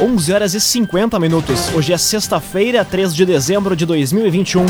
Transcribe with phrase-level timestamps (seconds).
[0.00, 1.72] 11 horas e 50 minutos.
[1.72, 4.66] Hoje é sexta-feira, 3 de dezembro de 2021.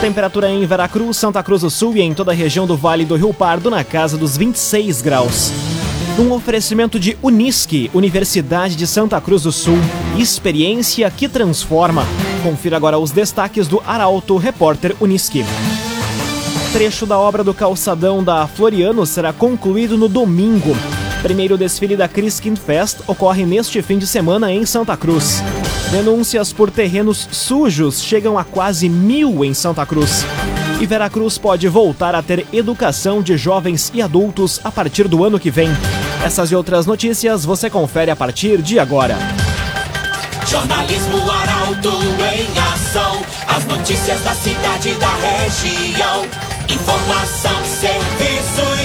[0.00, 3.16] Temperatura em Veracruz, Santa Cruz do Sul e em toda a região do Vale do
[3.16, 5.52] Rio Pardo na casa dos 26 graus.
[6.18, 9.78] Um oferecimento de Unisque, Universidade de Santa Cruz do Sul.
[10.16, 12.06] Experiência que transforma.
[12.42, 15.44] Confira agora os destaques do Arauto Repórter Unisque.
[16.72, 20.74] Trecho da obra do calçadão da Floriano será concluído no domingo.
[21.26, 25.42] Primeiro desfile da Criskin Fest ocorre neste fim de semana em Santa Cruz.
[25.90, 30.24] Denúncias por terrenos sujos chegam a quase mil em Santa Cruz.
[30.80, 35.40] E Veracruz pode voltar a ter educação de jovens e adultos a partir do ano
[35.40, 35.68] que vem.
[36.24, 39.18] Essas e outras notícias você confere a partir de agora.
[40.46, 41.90] Jornalismo Arauto
[42.22, 43.20] em ação.
[43.48, 46.24] As notícias da cidade e da região.
[46.68, 48.75] Informação, serviço.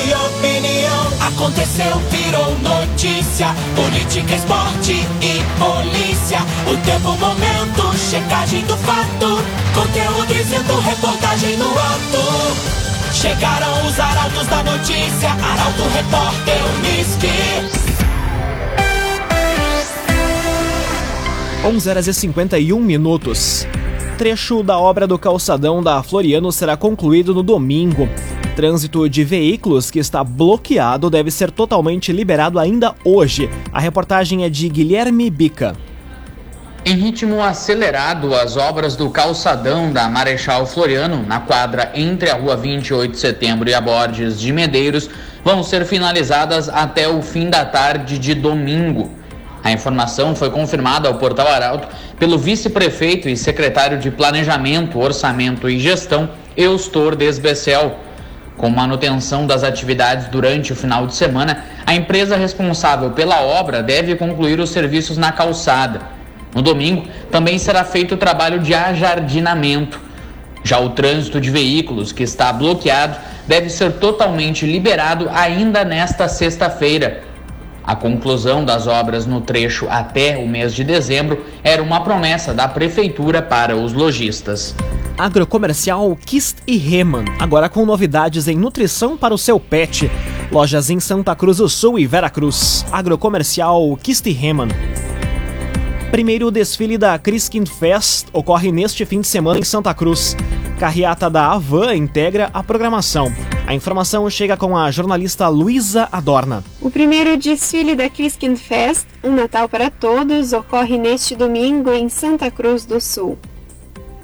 [1.36, 3.48] Aconteceu, virou notícia.
[3.76, 6.40] Política, esporte e polícia.
[6.68, 9.42] O tempo, momento, checagem do fato.
[9.74, 13.14] Conteúdo dizendo, reportagem no ato.
[13.14, 15.30] Chegaram os arautos da notícia.
[15.30, 17.92] Arauto, repórter, Unisque.
[21.66, 23.66] 11 horas e 51 minutos.
[24.18, 28.08] Trecho da obra do calçadão da Floriano será concluído no domingo.
[28.56, 33.50] Trânsito de veículos que está bloqueado deve ser totalmente liberado ainda hoje.
[33.72, 35.74] A reportagem é de Guilherme Bica.
[36.84, 42.58] Em ritmo acelerado, as obras do calçadão da Marechal Floriano, na quadra entre a rua
[42.58, 45.10] 28 de setembro e a Borges de Medeiros,
[45.46, 49.12] vão ser finalizadas até o fim da tarde de domingo.
[49.64, 51.88] A informação foi confirmada ao Portal Arauto
[52.20, 57.96] pelo vice-prefeito e secretário de Planejamento, Orçamento e Gestão, Eustor Desbecel.
[58.62, 64.16] Com manutenção das atividades durante o final de semana, a empresa responsável pela obra deve
[64.16, 66.02] concluir os serviços na calçada.
[66.54, 70.00] No domingo, também será feito o trabalho de ajardinamento.
[70.64, 73.18] Já o trânsito de veículos, que está bloqueado,
[73.48, 77.24] deve ser totalmente liberado ainda nesta sexta-feira.
[77.84, 82.68] A conclusão das obras no trecho até o mês de dezembro era uma promessa da
[82.68, 84.76] prefeitura para os lojistas.
[85.22, 90.10] Agrocomercial Kist e Reman, agora com novidades em nutrição para o seu pet.
[90.52, 92.84] Lojas em Santa Cruz do Sul e Veracruz.
[92.92, 94.70] Agrocomercial Kist e Reman.
[96.10, 100.36] Primeiro desfile da Criskin Fest ocorre neste fim de semana em Santa Cruz.
[100.80, 103.32] Carreata da Avan integra a programação.
[103.68, 106.64] A informação chega com a jornalista Luísa Adorna.
[106.82, 112.50] O primeiro desfile da Criskin Fest, Um Natal para Todos, ocorre neste domingo em Santa
[112.50, 113.38] Cruz do Sul.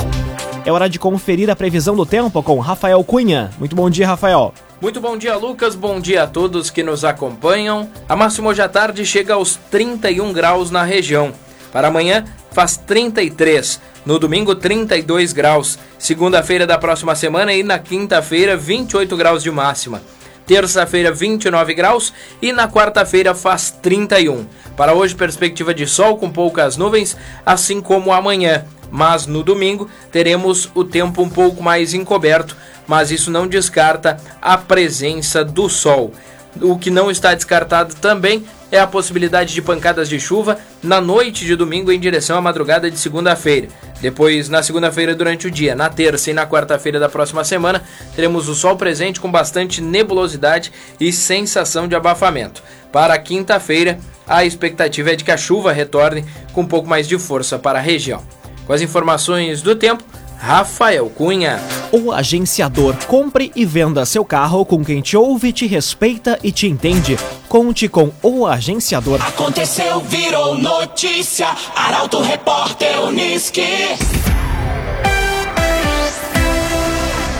[0.65, 3.51] É hora de conferir a previsão do tempo com Rafael Cunha.
[3.59, 4.51] Muito bom dia, Rafael.
[4.81, 5.75] Muito bom dia, Lucas.
[5.75, 7.87] Bom dia a todos que nos acompanham.
[8.09, 11.31] A máxima hoje à tarde chega aos 31 graus na região.
[11.71, 13.79] Para amanhã, faz 33.
[14.07, 15.77] No domingo, 32 graus.
[15.99, 20.01] Segunda-feira da próxima semana e na quinta-feira, 28 graus de máxima.
[20.45, 24.45] Terça-feira, 29 graus e na quarta-feira faz 31.
[24.75, 27.15] Para hoje, perspectiva de sol com poucas nuvens,
[27.45, 28.65] assim como amanhã.
[28.89, 34.57] Mas no domingo teremos o tempo um pouco mais encoberto, mas isso não descarta a
[34.57, 36.11] presença do sol.
[36.59, 41.45] O que não está descartado também é a possibilidade de pancadas de chuva na noite
[41.45, 43.67] de domingo em direção à madrugada de segunda-feira.
[44.01, 47.83] Depois, na segunda-feira, durante o dia, na terça e na quarta-feira da próxima semana,
[48.15, 52.63] teremos o sol presente com bastante nebulosidade e sensação de abafamento.
[52.91, 57.19] Para quinta-feira, a expectativa é de que a chuva retorne com um pouco mais de
[57.19, 58.23] força para a região.
[58.65, 60.03] Com as informações do tempo,
[60.41, 61.59] Rafael Cunha.
[61.91, 66.65] O agenciador compre e venda seu carro com quem te ouve, te respeita e te
[66.65, 67.15] entende.
[67.47, 69.21] Conte com o agenciador.
[69.21, 71.47] Aconteceu, virou notícia.
[71.75, 73.61] Arauto Repórter Uniski.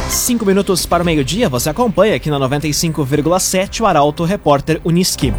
[0.07, 5.33] Cinco minutos para o meio-dia, você acompanha aqui na 95,7 o Arauto Repórter Uniski.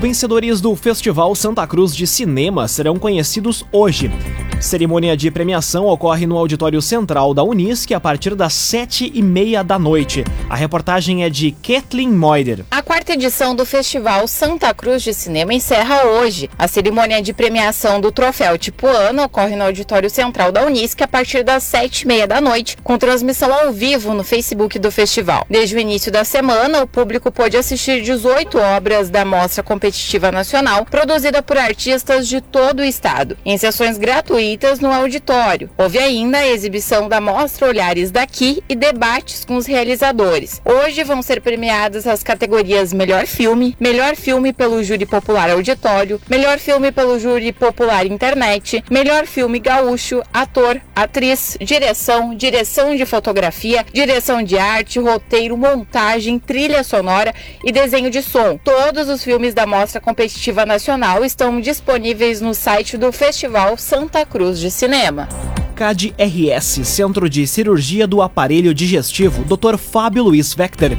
[0.00, 4.10] Vencedores do Festival Santa Cruz de Cinema serão conhecidos hoje.
[4.60, 9.62] Cerimônia de premiação ocorre no auditório central da Unisc a partir das sete e meia
[9.62, 10.24] da noite.
[10.50, 12.64] A reportagem é de Kathleen Moider.
[12.68, 16.50] A quarta edição do Festival Santa Cruz de Cinema encerra hoje.
[16.58, 21.08] A cerimônia de premiação do troféu Tipo Ano ocorre no auditório central da Unisc a
[21.08, 25.46] partir das sete e meia da noite, com transmissão ao vivo no Facebook do festival.
[25.48, 30.84] Desde o início da semana, o público pôde assistir 18 obras da Mostra Competitiva Nacional,
[30.84, 35.68] produzida por artistas de todo o estado, em sessões gratuitas feitas no auditório.
[35.76, 40.62] Houve ainda a exibição da mostra Olhares daqui e debates com os realizadores.
[40.64, 46.58] Hoje vão ser premiadas as categorias Melhor Filme, Melhor Filme pelo Júri Popular Auditório, Melhor
[46.58, 54.42] Filme pelo Júri Popular Internet, Melhor Filme Gaúcho, Ator, Atriz, Direção, Direção de Fotografia, Direção
[54.42, 58.56] de Arte, Roteiro, Montagem, Trilha Sonora e Desenho de Som.
[58.64, 64.37] Todos os filmes da Mostra Competitiva Nacional estão disponíveis no site do Festival Santa Cruz
[64.38, 65.28] Cruz de Cinema.
[65.74, 69.76] CAD RS, Centro de Cirurgia do Aparelho Digestivo, Dr.
[69.76, 70.92] Fábio Luiz Vector.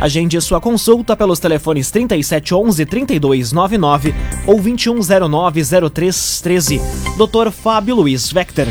[0.00, 4.14] Agende sua consulta pelos telefones 3711-3299
[4.46, 6.80] ou 2109-0313.
[7.18, 7.50] Dr.
[7.50, 8.64] Fábio Luiz Vector.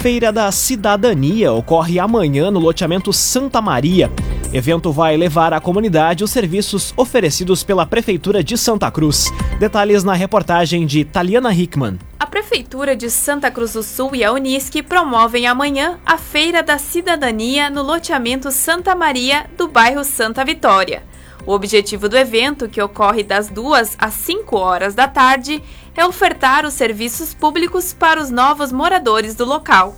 [0.00, 4.10] Feira da Cidadania ocorre amanhã no loteamento Santa Maria.
[4.54, 9.30] Evento vai levar à comunidade os serviços oferecidos pela Prefeitura de Santa Cruz.
[9.60, 11.98] Detalhes na reportagem de Taliana Hickman.
[12.34, 17.70] Prefeitura de Santa Cruz do Sul e a Unisc promovem amanhã a Feira da Cidadania
[17.70, 21.04] no loteamento Santa Maria do bairro Santa Vitória.
[21.46, 25.62] O objetivo do evento, que ocorre das 2 às 5 horas da tarde,
[25.94, 29.94] é ofertar os serviços públicos para os novos moradores do local.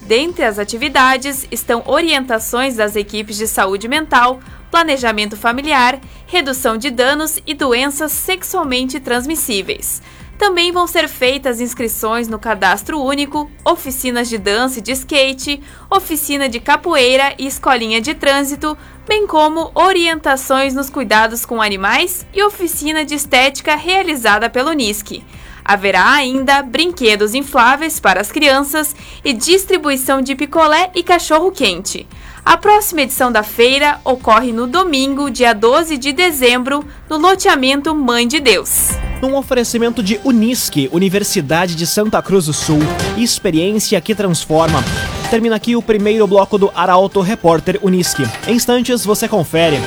[0.00, 4.40] Dentre as atividades estão orientações das equipes de saúde mental,
[4.70, 10.00] planejamento familiar, redução de danos e doenças sexualmente transmissíveis.
[10.38, 16.48] Também vão ser feitas inscrições no cadastro único, oficinas de dança e de skate, oficina
[16.48, 18.76] de capoeira e escolinha de trânsito,
[19.06, 25.22] bem como orientações nos cuidados com animais e oficina de estética realizada pelo NISC.
[25.64, 28.94] Haverá ainda brinquedos infláveis para as crianças
[29.24, 32.06] e distribuição de picolé e cachorro-quente.
[32.44, 38.28] A próxima edição da feira ocorre no domingo, dia 12 de dezembro, no loteamento Mãe
[38.28, 38.90] de Deus.
[39.24, 42.80] Num oferecimento de Unisque, Universidade de Santa Cruz do Sul,
[43.16, 44.84] experiência que transforma.
[45.30, 48.22] Termina aqui o primeiro bloco do Arauto Repórter Unisque.
[48.46, 49.78] Em instantes você confere.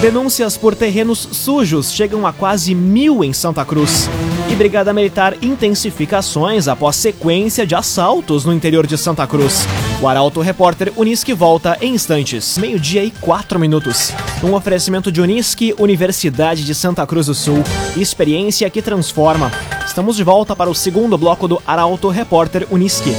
[0.00, 4.08] Denúncias por terrenos sujos chegam a quase mil em Santa Cruz.
[4.48, 9.66] E Brigada Militar intensifica ações após sequência de assaltos no interior de Santa Cruz.
[10.02, 14.14] O Arauto Repórter Unisque volta em instantes, meio-dia e quatro minutos.
[14.42, 17.62] Um oferecimento de Unisque, Universidade de Santa Cruz do Sul.
[17.98, 19.52] Experiência que transforma.
[19.86, 23.14] Estamos de volta para o segundo bloco do Arauto Repórter Unisque.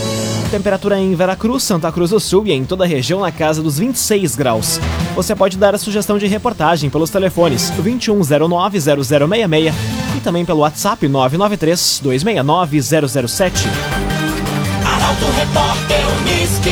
[0.50, 3.78] Temperatura em Veracruz, Santa Cruz do Sul e em toda a região na casa dos
[3.78, 4.80] 26 graus.
[5.16, 9.72] Você pode dar a sugestão de reportagem pelos telefones 2109-0066
[10.18, 13.91] e também pelo WhatsApp 993-269-007.
[15.22, 16.72] Arauto Repórter Uniski.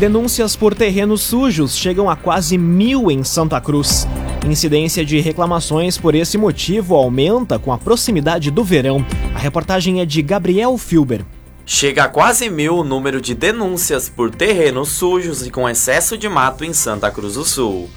[0.00, 4.06] Denúncias por terrenos sujos chegam a quase mil em Santa Cruz.
[4.44, 9.04] Incidência de reclamações por esse motivo aumenta com a proximidade do verão.
[9.34, 11.24] A reportagem é de Gabriel Filber.
[11.64, 16.28] Chega a quase mil o número de denúncias por terrenos sujos e com excesso de
[16.28, 17.88] mato em Santa Cruz do Sul.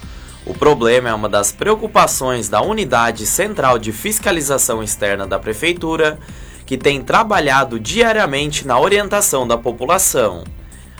[0.46, 6.18] O problema é uma das preocupações da Unidade Central de Fiscalização Externa da Prefeitura,
[6.64, 10.44] que tem trabalhado diariamente na orientação da população.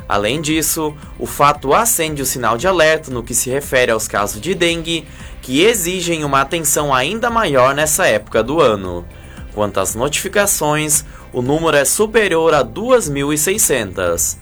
[0.06, 4.40] Além disso, o fato acende o sinal de alerta no que se refere aos casos
[4.40, 5.06] de dengue,
[5.40, 9.06] que exigem uma atenção ainda maior nessa época do ano.
[9.54, 14.36] Quanto às notificações, o número é superior a 2.600.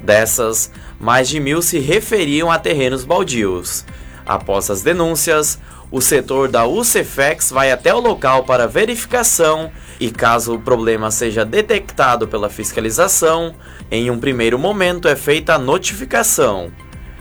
[0.00, 3.84] Dessas, mais de mil se referiam a terrenos baldios.
[4.26, 5.58] Após as denúncias,
[5.90, 11.44] o setor da UCFEX vai até o local para verificação e, caso o problema seja
[11.44, 13.54] detectado pela fiscalização,
[13.90, 16.70] em um primeiro momento é feita a notificação.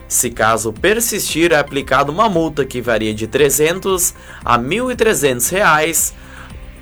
[0.07, 6.13] Se caso persistir, é aplicada uma multa que varia de 300 a 1.300 reais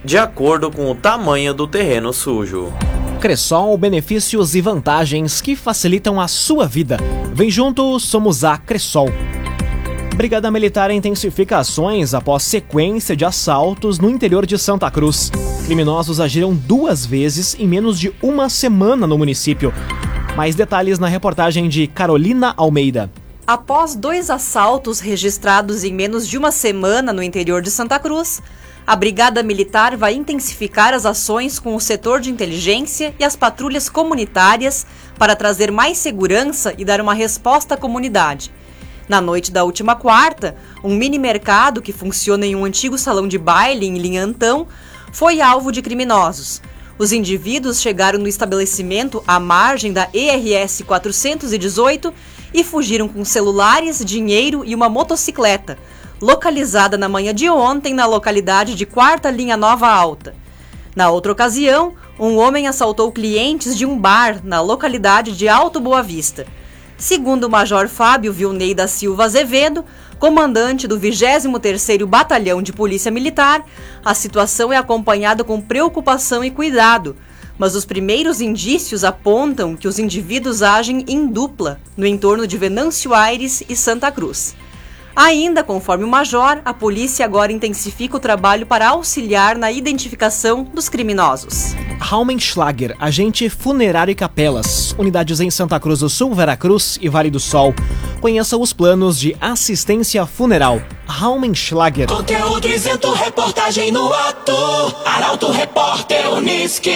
[0.03, 2.73] de acordo com o tamanho do terreno sujo.
[3.19, 6.97] Cressol, benefícios e vantagens que facilitam a sua vida.
[7.33, 9.09] Vem junto, somos a Cressol.
[10.19, 15.31] Brigada Militar intensifica ações após sequência de assaltos no interior de Santa Cruz.
[15.65, 19.73] Criminosos agiram duas vezes em menos de uma semana no município.
[20.35, 23.09] Mais detalhes na reportagem de Carolina Almeida.
[23.47, 28.41] Após dois assaltos registrados em menos de uma semana no interior de Santa Cruz,
[28.85, 33.87] a Brigada Militar vai intensificar as ações com o setor de inteligência e as patrulhas
[33.87, 34.85] comunitárias
[35.17, 38.51] para trazer mais segurança e dar uma resposta à comunidade.
[39.09, 43.39] Na noite da última quarta, um mini mercado que funciona em um antigo salão de
[43.39, 44.67] baile em Linhantão
[45.11, 46.61] foi alvo de criminosos.
[46.99, 52.13] Os indivíduos chegaram no estabelecimento à margem da ERS 418
[52.53, 55.75] e fugiram com celulares, dinheiro e uma motocicleta
[56.21, 60.35] localizada na manhã de ontem na localidade de Quarta Linha Nova Alta.
[60.95, 66.03] Na outra ocasião, um homem assaltou clientes de um bar na localidade de Alto Boa
[66.03, 66.45] Vista.
[66.99, 69.85] Segundo o Major Fábio Vilney da Silva Azevedo,
[70.19, 73.65] comandante do 23º Batalhão de Polícia Militar,
[74.03, 77.15] a situação é acompanhada com preocupação e cuidado,
[77.57, 83.13] mas os primeiros indícios apontam que os indivíduos agem em dupla no entorno de Venâncio
[83.13, 84.53] Aires e Santa Cruz.
[85.19, 90.87] Ainda conforme o major, a polícia agora intensifica o trabalho para auxiliar na identificação dos
[90.87, 91.75] criminosos.
[91.99, 97.37] Raumenschlager, agente funerário e capelas, unidades em Santa Cruz do Sul, Veracruz e Vale do
[97.37, 97.73] Sol.
[98.21, 100.81] Conheça os planos de assistência funeral.
[101.05, 102.07] Raumenschlager.
[102.07, 104.55] Conteúdo isento, reportagem no ato.
[105.05, 106.95] Arauto Repórter Uniski.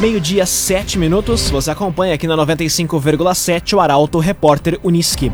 [0.00, 1.50] Meio-dia, 7 minutos.
[1.50, 5.32] Você acompanha aqui na 95,7 o Arauto Repórter Uniski.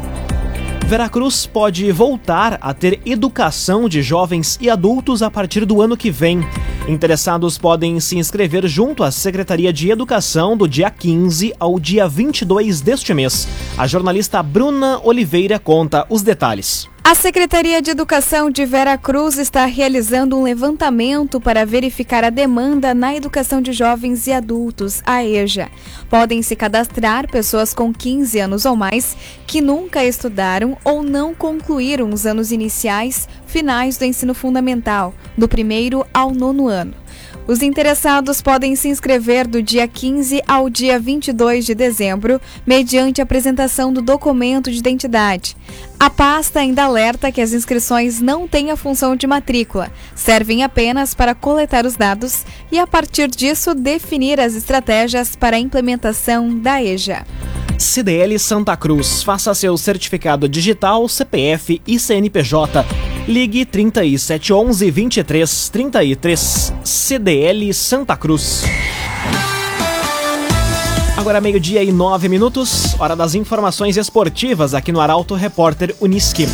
[0.86, 6.10] Veracruz pode voltar a ter educação de jovens e adultos a partir do ano que
[6.10, 6.40] vem.
[6.88, 12.80] Interessados podem se inscrever junto à Secretaria de Educação do dia 15 ao dia 22
[12.80, 13.46] deste mês.
[13.76, 16.88] A jornalista Bruna Oliveira conta os detalhes.
[17.06, 22.94] A Secretaria de Educação de Vera Cruz está realizando um levantamento para verificar a demanda
[22.94, 25.68] na educação de jovens e adultos, a EJA.
[26.08, 29.14] Podem se cadastrar pessoas com 15 anos ou mais
[29.46, 36.06] que nunca estudaram ou não concluíram os anos iniciais, finais do ensino fundamental, do primeiro
[36.12, 37.03] ao nono ano.
[37.46, 43.92] Os interessados podem se inscrever do dia 15 ao dia 22 de dezembro, mediante apresentação
[43.92, 45.54] do documento de identidade.
[46.00, 51.14] A pasta ainda alerta que as inscrições não têm a função de matrícula, servem apenas
[51.14, 56.82] para coletar os dados e, a partir disso, definir as estratégias para a implementação da
[56.82, 57.26] EJA.
[57.78, 59.22] CDL Santa Cruz.
[59.22, 62.84] Faça seu certificado digital, CPF e CNPJ.
[63.26, 66.72] Ligue 3711 2333.
[66.82, 68.64] CDL Santa Cruz.
[71.16, 76.46] Agora meio-dia e nove minutos, hora das informações esportivas aqui no Arauto Repórter Uniski.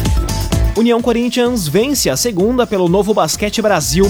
[0.77, 4.07] União Corinthians vence a segunda pelo Novo Basquete Brasil.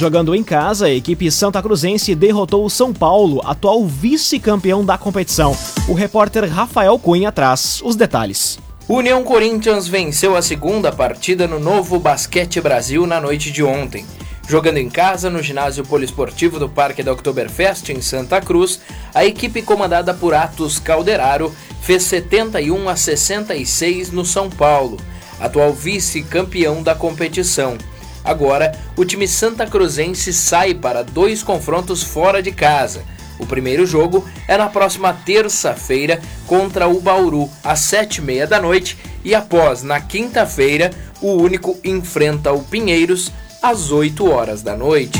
[0.00, 5.54] Jogando em casa, a equipe santa cruzense derrotou o São Paulo, atual vice-campeão da competição.
[5.86, 8.58] O repórter Rafael Cunha traz os detalhes.
[8.88, 14.06] União Corinthians venceu a segunda partida no Novo Basquete Brasil na noite de ontem.
[14.48, 18.80] Jogando em casa no ginásio poliesportivo do Parque da Oktoberfest em Santa Cruz,
[19.14, 24.96] a equipe comandada por Atos Calderaro fez 71 a 66 no São Paulo,
[25.38, 27.76] atual vice-campeão da competição.
[28.24, 33.02] Agora, o time santa cruzense sai para dois confrontos fora de casa.
[33.38, 38.60] O primeiro jogo é na próxima terça-feira contra o Bauru, às sete e meia da
[38.60, 40.90] noite, e após, na quinta-feira,
[41.22, 45.18] o único enfrenta o Pinheiros às 8 horas da noite.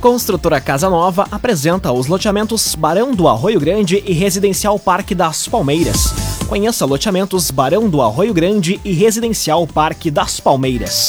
[0.00, 6.14] Construtora Casa Nova apresenta os loteamentos Barão do Arroio Grande e Residencial Parque das Palmeiras.
[6.46, 11.08] Conheça loteamentos Barão do Arroio Grande e Residencial Parque das Palmeiras.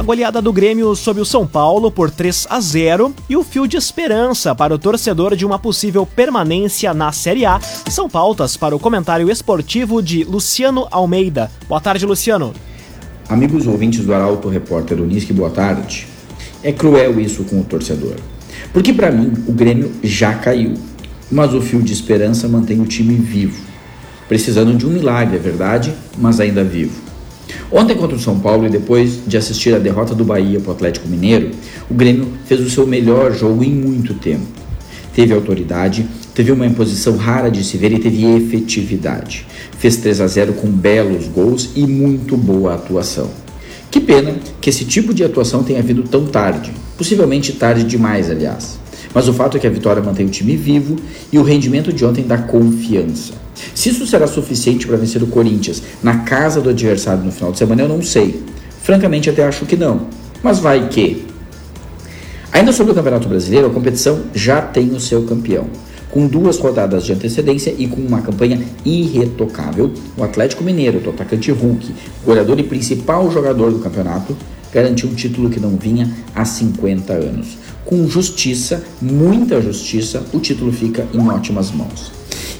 [0.00, 3.68] A goleada do Grêmio sobre o São Paulo por 3 a 0 e o fio
[3.68, 8.74] de esperança para o torcedor de uma possível permanência na Série A são pautas para
[8.74, 11.50] o comentário esportivo de Luciano Almeida.
[11.68, 12.54] Boa tarde, Luciano.
[13.28, 16.06] Amigos ouvintes do Arauto Repórter Unisque, boa tarde.
[16.62, 18.14] É cruel isso com o torcedor.
[18.72, 20.72] Porque para mim o Grêmio já caiu,
[21.30, 23.62] mas o fio de esperança mantém o time vivo.
[24.26, 27.09] Precisando de um milagre, é verdade, mas ainda vivo.
[27.70, 30.74] Ontem contra o São Paulo e depois de assistir a derrota do Bahia para o
[30.74, 31.50] Atlético Mineiro,
[31.88, 34.46] o Grêmio fez o seu melhor jogo em muito tempo.
[35.14, 39.46] Teve autoridade, teve uma imposição rara de se ver e teve efetividade.
[39.78, 43.30] Fez 3 a 0 com belos gols e muito boa atuação.
[43.90, 48.79] Que pena que esse tipo de atuação tenha vindo tão tarde, possivelmente tarde demais, aliás.
[49.12, 50.96] Mas o fato é que a vitória mantém o time vivo
[51.32, 53.34] e o rendimento de ontem dá confiança.
[53.74, 57.58] Se isso será suficiente para vencer o Corinthians na casa do adversário no final de
[57.58, 58.42] semana, eu não sei.
[58.82, 60.06] Francamente, até acho que não.
[60.42, 61.26] Mas vai que.
[62.52, 65.66] Ainda sobre o Campeonato Brasileiro, a competição já tem o seu campeão.
[66.10, 71.52] Com duas rodadas de antecedência e com uma campanha irretocável, o Atlético Mineiro, do atacante
[71.52, 74.36] Hulk, goleador e principal jogador do campeonato,
[74.72, 77.56] garantiu um título que não vinha há 50 anos.
[77.90, 82.12] Com justiça, muita justiça, o título fica em ótimas mãos.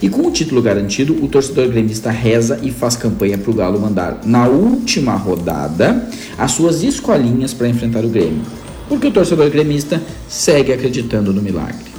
[0.02, 3.78] E com o título garantido, o torcedor gremista reza e faz campanha para o Galo
[3.78, 8.42] mandar, na última rodada, as suas escolinhas para enfrentar o Grêmio.
[8.88, 11.92] Porque o torcedor gremista segue acreditando no milagre.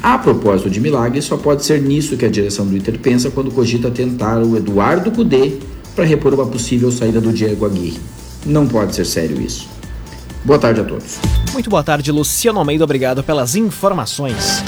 [0.00, 3.50] A propósito de milagre, só pode ser nisso que a direção do Inter pensa quando
[3.50, 5.54] cogita tentar o Eduardo Cudê
[5.96, 7.98] para repor uma possível saída do Diego Aguirre.
[8.44, 9.66] Não pode ser sério isso.
[10.44, 11.18] Boa tarde a todos.
[11.56, 12.84] Muito boa tarde, Luciano Almeida.
[12.84, 14.62] Obrigado pelas informações.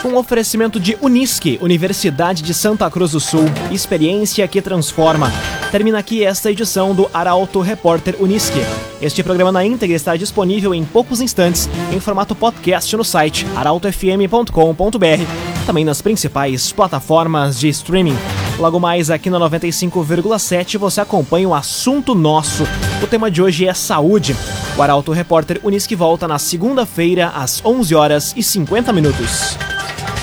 [0.00, 5.32] Com oferecimento de Unisque, Universidade de Santa Cruz do Sul, experiência que transforma.
[5.72, 8.60] Termina aqui esta edição do Arauto Repórter Unisque.
[9.02, 15.66] Este programa na íntegra está disponível em poucos instantes em formato podcast no site arautofm.com.br,
[15.66, 18.16] também nas principais plataformas de streaming.
[18.56, 22.62] Logo mais aqui na 95,7 você acompanha o assunto nosso.
[23.02, 24.36] O tema de hoje é saúde.
[24.76, 29.56] O Arauto Repórter Unisque volta na segunda-feira às 11 horas e 50 minutos.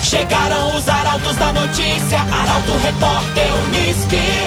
[0.04, 4.42] Chegaram os arautos da notícia, Arauto Repórter Unisque.